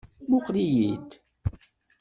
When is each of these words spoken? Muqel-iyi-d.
Muqel-iyi-d. 0.29 1.09